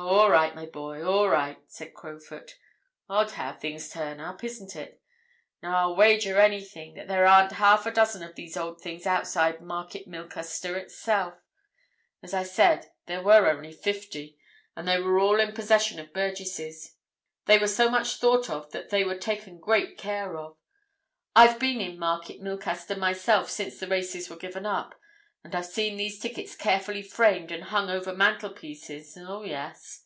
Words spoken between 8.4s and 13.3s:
old things outside Market Milcaster itself. As I said, there